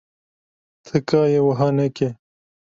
Tika 0.85 1.19
ye 1.31 1.39
wiha 1.45 1.67
neke. 1.77 2.07